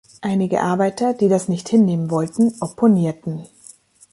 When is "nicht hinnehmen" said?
1.47-2.09